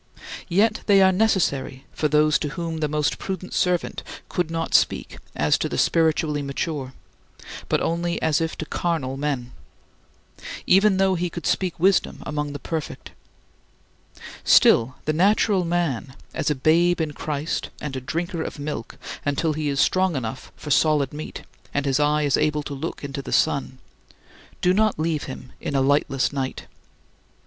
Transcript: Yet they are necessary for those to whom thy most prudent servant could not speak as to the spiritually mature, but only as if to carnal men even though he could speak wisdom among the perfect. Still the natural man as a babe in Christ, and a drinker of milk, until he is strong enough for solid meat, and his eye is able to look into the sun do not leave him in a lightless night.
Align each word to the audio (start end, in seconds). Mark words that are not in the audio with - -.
Yet 0.49 0.81
they 0.87 1.03
are 1.03 1.11
necessary 1.11 1.85
for 1.93 2.07
those 2.07 2.39
to 2.39 2.49
whom 2.49 2.77
thy 2.77 2.87
most 2.87 3.19
prudent 3.19 3.53
servant 3.53 4.01
could 4.29 4.49
not 4.49 4.73
speak 4.73 5.19
as 5.35 5.59
to 5.59 5.69
the 5.69 5.77
spiritually 5.77 6.41
mature, 6.41 6.93
but 7.69 7.81
only 7.81 8.19
as 8.19 8.41
if 8.41 8.57
to 8.57 8.65
carnal 8.65 9.15
men 9.15 9.51
even 10.65 10.97
though 10.97 11.13
he 11.13 11.29
could 11.29 11.45
speak 11.45 11.79
wisdom 11.79 12.23
among 12.25 12.51
the 12.53 12.57
perfect. 12.57 13.11
Still 14.43 14.95
the 15.05 15.13
natural 15.13 15.63
man 15.65 16.15
as 16.33 16.49
a 16.49 16.55
babe 16.55 16.99
in 16.99 17.11
Christ, 17.13 17.69
and 17.79 17.95
a 17.95 18.01
drinker 18.01 18.41
of 18.41 18.57
milk, 18.57 18.97
until 19.23 19.53
he 19.53 19.69
is 19.69 19.79
strong 19.79 20.15
enough 20.15 20.51
for 20.55 20.71
solid 20.71 21.13
meat, 21.13 21.43
and 21.75 21.85
his 21.85 21.99
eye 21.99 22.23
is 22.23 22.37
able 22.37 22.63
to 22.63 22.73
look 22.73 23.03
into 23.03 23.21
the 23.21 23.31
sun 23.31 23.77
do 24.61 24.73
not 24.73 24.97
leave 24.97 25.25
him 25.25 25.51
in 25.61 25.75
a 25.75 25.81
lightless 25.81 26.33
night. 26.33 26.65